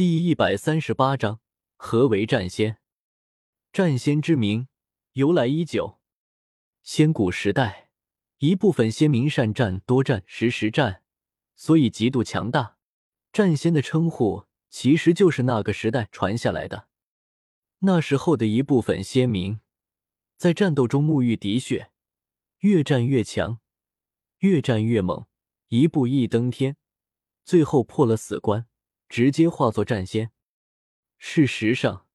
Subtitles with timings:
[0.00, 1.40] 第一百三十八章，
[1.76, 2.78] 何为战仙？
[3.70, 4.66] 战仙之名
[5.12, 6.00] 由来已久。
[6.82, 7.90] 仙古时代，
[8.38, 11.02] 一部分仙民善战、多战、时时战，
[11.54, 12.78] 所以极度强大。
[13.30, 16.88] 战仙的称呼其实就是那个时代传下来的。
[17.80, 19.60] 那时候的一部分仙民，
[20.38, 21.90] 在战斗中沐浴滴血，
[22.60, 23.60] 越战越强，
[24.38, 25.26] 越战越猛，
[25.68, 26.78] 一步一登天，
[27.44, 28.66] 最后破了死关。
[29.10, 30.30] 直接化作战仙。
[31.18, 32.06] 事实上，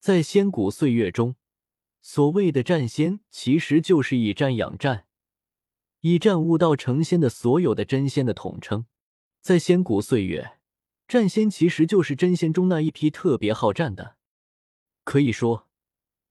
[0.00, 1.36] 在仙古岁月中，
[2.00, 5.06] 所谓的战仙其实就是以战养战、
[6.00, 8.86] 以战悟道成仙的所有的真仙的统称。
[9.42, 10.58] 在仙古岁月，
[11.06, 14.16] 战仙其实就是真仙中那一批特别好战的。
[15.04, 15.68] 可以说，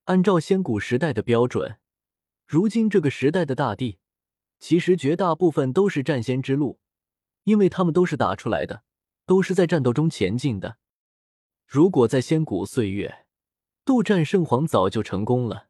[0.06, 1.78] 按照仙古时代的标准，
[2.48, 4.00] 如今这个时代的大地，
[4.58, 6.80] 其实绝大部分都是战仙之路，
[7.44, 8.84] 因为他们都是打出来的。
[9.28, 10.78] 都是在战斗中前进的。
[11.68, 13.28] 如果在仙古岁月，
[13.84, 15.68] 斗战圣皇早就成功了。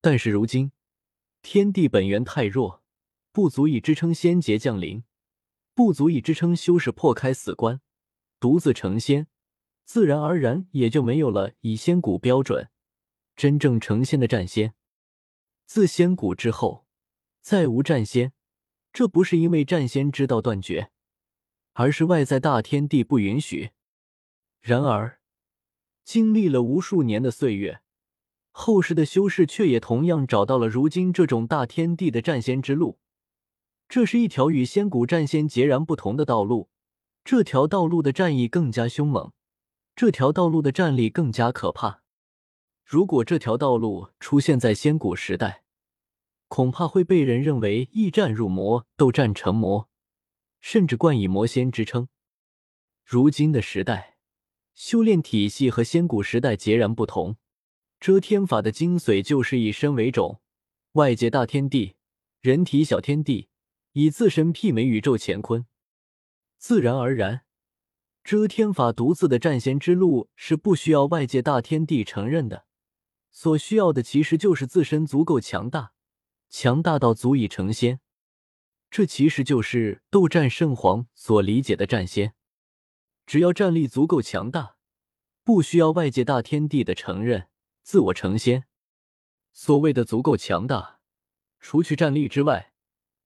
[0.00, 0.72] 但是如今，
[1.42, 2.82] 天地本源太弱，
[3.32, 5.02] 不足以支撑仙劫降临，
[5.74, 7.80] 不足以支撑修士破开死关，
[8.38, 9.26] 独自成仙，
[9.84, 12.70] 自然而然也就没有了以仙古标准
[13.34, 14.74] 真正成仙的战仙。
[15.66, 16.86] 自仙古之后，
[17.40, 18.32] 再无战仙。
[18.92, 20.92] 这不是因为战仙之道断绝。
[21.80, 23.70] 而是外在大天地不允许。
[24.60, 25.18] 然而，
[26.04, 27.80] 经历了无数年的岁月，
[28.50, 32.98] 后世的修士却也同样找到了如今这种大天地的战仙之路。
[33.88, 36.68] 这是一条与仙古战仙截然不同的道路。
[37.24, 39.32] 这条道路的战意更加凶猛，
[39.96, 42.02] 这条道路的战力更加可怕。
[42.84, 45.62] 如果这条道路出现在仙古时代，
[46.48, 49.88] 恐怕会被人认为易战入魔，斗战成魔。
[50.60, 52.08] 甚至冠以魔仙之称。
[53.04, 54.18] 如今的时代，
[54.74, 57.36] 修炼体系和仙古时代截然不同。
[57.98, 60.40] 遮天法的精髓就是以身为种，
[60.92, 61.96] 外界大天地，
[62.40, 63.48] 人体小天地，
[63.92, 65.66] 以自身媲美宇宙乾坤。
[66.56, 67.42] 自然而然，
[68.24, 72.66] 遮天法独自的战仙之路是不需要外界大天地承认的。
[73.30, 75.92] 所需要的其实就是自身足够强大，
[76.48, 78.00] 强大到足以成仙。
[78.90, 82.34] 这其实就是斗战圣皇所理解的战仙，
[83.24, 84.74] 只要战力足够强大，
[85.44, 87.48] 不需要外界大天地的承认，
[87.82, 88.64] 自我成仙。
[89.52, 90.98] 所谓的足够强大，
[91.60, 92.72] 除去战力之外，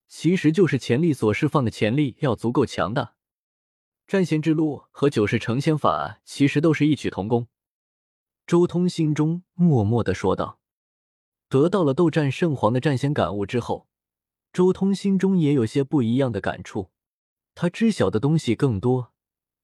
[0.06, 3.14] 其实就是潜力所释放的潜力要足够强大。
[4.06, 7.48] 战仙之路和九世成仙法其实都是异曲同工。
[8.46, 10.60] 周通心中默默的说道
[11.48, 13.88] ：“得到了斗战圣皇的战仙感悟之后。”
[14.54, 16.92] 周通心中也有些不一样的感触，
[17.56, 19.12] 他知晓的东西更多，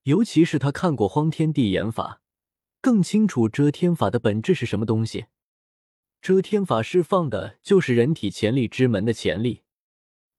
[0.02, 2.20] 尤其是他看过荒天地眼法，
[2.80, 5.26] 更清楚遮天法的本质是什么东西。
[6.20, 9.62] 遮天法释放的就是人体潜力之门的潜力，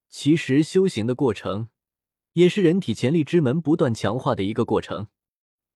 [0.09, 1.69] 其实修行的过程
[2.33, 5.07] 也是人体潜力之门不断强化的一个过程，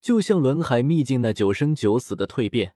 [0.01, 2.75] 就像轮海秘境那九生九死的蜕变，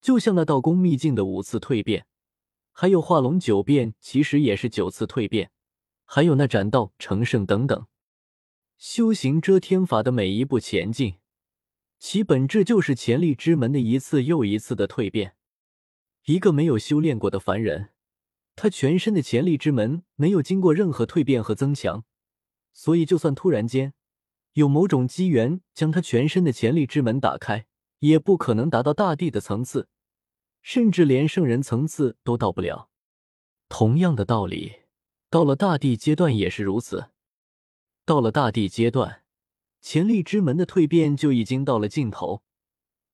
[0.00, 2.06] 就像那道宫秘境的五次蜕变。
[2.76, 5.46] 还有化龙九变，其实也是九次蜕变；
[6.04, 7.86] 还有那斩道成圣等等，
[8.76, 11.14] 修行遮天法的每一步前进，
[12.00, 15.36] 其本质就是潜力之门的一次又一次的蜕变。
[16.24, 17.90] 一个没有修炼过的凡人，
[18.56, 22.04] 他全身的潜力之门没有经过任何蜕变和增强，
[22.72, 23.94] 所以就算突然间
[24.54, 27.66] 有某种机缘将他全身的潜力之门打开，
[28.00, 29.86] 也不可能达到大地的层次。
[30.64, 32.88] 甚至连圣人层次都到不了。
[33.68, 34.76] 同样的道理，
[35.28, 37.10] 到了大地阶段也是如此。
[38.06, 39.24] 到了大地阶段，
[39.82, 42.42] 潜力之门的蜕变就已经到了尽头。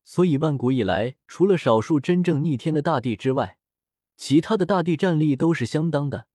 [0.04, 3.58] 所以，万古以来，除了少数真正逆天的大帝之外，
[4.16, 6.28] 其他的大帝战力都是相当的，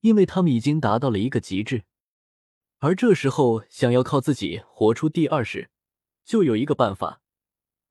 [0.00, 1.84] 因为他们已经达到了一个极致。
[2.78, 5.68] 而这时候，想要靠自己活出第二世，
[6.24, 7.20] 就有一个办法。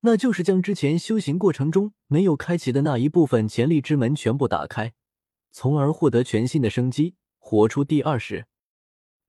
[0.01, 4.93] 那就是将之前修行过程中没有开启的那一部分潜力之门全部打开，
[5.51, 8.45] 从而获得全新的生机，活出第二世。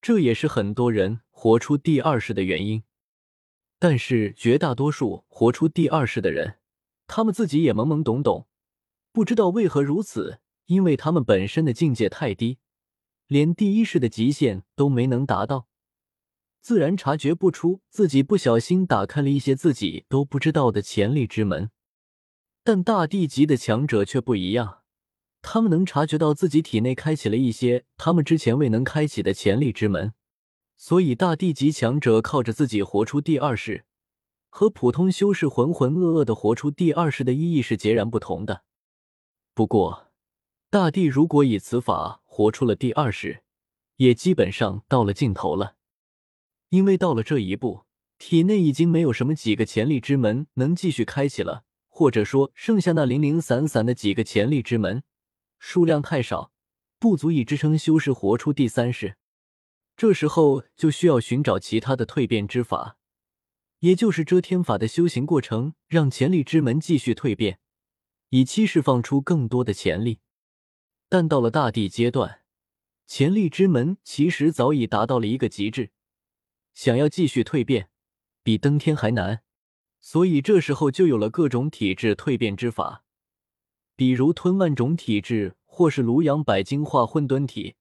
[0.00, 2.85] 这也是很多人活出第二世的原因。
[3.79, 6.59] 但是绝大多数活出第二世的人，
[7.06, 8.49] 他们自己也懵懵懂懂，
[9.12, 12.59] 不知道为何如此，因为他们本身的境界太低，
[13.29, 15.68] 连第一世的极限都没能达到。
[16.69, 21.70] 自然察觉不出自己不小心打开了一些自己都不知道的潜力之门，
[22.62, 24.82] 但大地级的强者却不一样，
[25.41, 30.12] 他们能察觉到自己体内开启了一些他们之前未能开启的潜力之门，
[30.76, 33.87] 所以大地级强者靠着自己活出第二世，
[34.50, 38.65] 和普通修士浑浑噩噩的活出第二世的意义是截然不同的。
[39.55, 40.09] 不过，
[40.69, 43.43] 大帝如果以此法活出了第二世，
[43.97, 45.76] 也基本上到了尽头了，
[46.70, 47.85] 因为到了这一步，
[48.19, 55.03] 体内已经没有什么几个潜力之门能继续开启了，或者说剩下那零零散散的几个潜力之门，
[55.59, 56.53] 数量太少，
[56.99, 59.17] 不足以支撑修士活出第三世。
[59.97, 62.99] 这时候就需要寻找其他的蜕变之法，
[63.81, 67.59] 也就是遮天法的修行过程，让潜力之门继续蜕变，
[68.29, 70.20] 以期释放出更多的潜力。
[71.09, 72.43] 但到了大地阶段，
[73.06, 75.91] 潜力之门其实早已达到了一个极致，
[76.78, 77.88] 想要继续蜕变，
[78.44, 79.42] 比登天还难。
[79.98, 83.02] 所以这时候就有了各种体质蜕变之法，
[83.96, 87.75] 比如吞万种体质，或是庐阳百精化混沌体。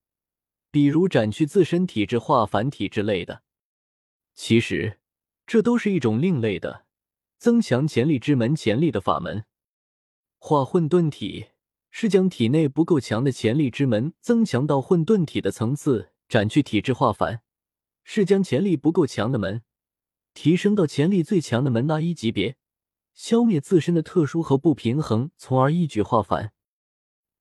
[0.71, 3.43] 比如斩去自身体质化繁体之类的，
[4.33, 4.97] 其实
[5.45, 6.87] 这都是一种另类的
[7.37, 9.45] 增强潜力之门潜力的法门。
[10.39, 11.49] 化混沌体
[11.91, 17.43] 是将体内不够强的潜力之门增强到混沌体的层次，斩去体质化繁
[18.09, 19.63] 是将潜力不够强的门
[20.33, 22.55] 提升到潜力最强的门那一级别，
[23.13, 26.53] 消灭自身的特殊和不平衡，从而一举化繁。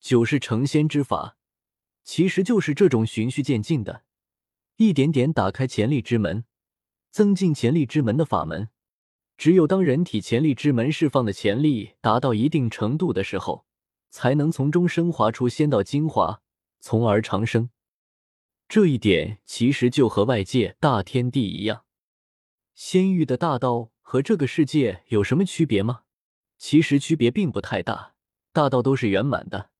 [0.00, 1.38] 九是成仙之法。
[2.02, 4.02] 其实就是这种循序渐进的，
[4.74, 6.44] 一点点打开潜力之门，
[7.12, 8.68] 增进潜力之门的法门。
[9.38, 13.66] 只有当人体潜力之门释放的潜力达到一定程度的时候，
[14.10, 16.42] 才能从中升华出仙道精华，
[16.80, 17.70] 从而长生。
[18.68, 21.84] 这一点其实就和外界大天地一样，
[22.74, 26.02] 仙域的大道和这个世界有什么区别吗？
[26.58, 28.14] 其实区别并不太大，
[28.52, 29.70] 大道都是圆满的。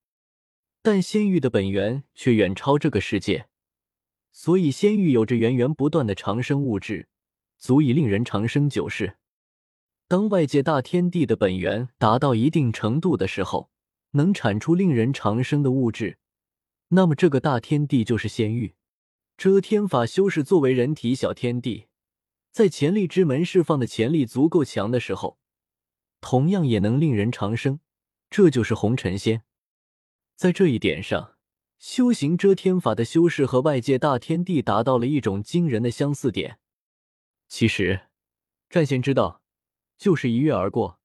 [0.83, 3.49] 但仙域的本源却远超这个世界，
[4.31, 7.09] 所以仙域有着源源不断的长生物质，
[7.59, 9.17] 足以令人长生久世。
[10.06, 13.69] 当外界大天地的本源达到一定程度的时候，
[14.12, 16.19] 能产出令人长生的物质，
[16.91, 18.75] 那么这个大天地就是仙域。
[19.37, 21.88] 遮天法修士作为人体小天地，
[22.50, 25.38] 在潜力之门释放的潜力足够强的时候，
[26.23, 27.81] 同样也能令人长生，
[28.31, 29.43] 这就是红尘仙。
[30.37, 31.37] 在这一点上，
[31.79, 36.59] 修行遮天法的修士和外界大天地达到了一种惊人的相似点。
[37.47, 38.09] 其实，
[38.71, 39.43] 战仙之道
[39.99, 40.99] 就是一跃而过，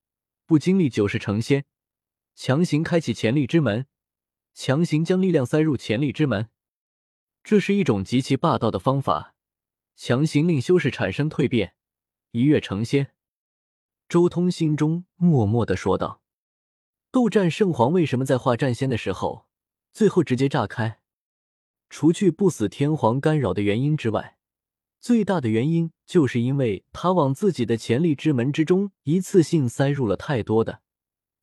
[0.45, 1.65] 不经历九世成仙，
[2.33, 3.87] 强行开启潜力之门，
[4.53, 6.49] 强行将力量塞入潜力之门，
[7.43, 9.35] 这是一种极其霸道的方法，
[9.95, 11.75] 强行令修士产生蜕变，
[12.31, 13.13] 一跃成仙。
[14.07, 16.21] 周通心中默默的说道。
[17.11, 19.47] 斗战圣皇为什么在画战仙的时候，
[19.91, 20.99] 最后直接炸开？
[21.89, 24.37] 除去不死天皇干扰的原因之外，
[24.99, 30.81] 最大的原因就是因为他往自己的潜力之门之中一次性塞入了太多的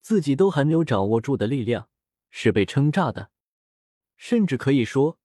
[0.01, 1.91] 自己都还没有掌握住的力量，
[2.31, 3.31] 是被撑炸的。
[4.17, 5.19] 甚至可以说，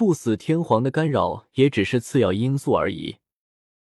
[0.00, 3.16] 不死天皇的干扰也只是次要因素而已。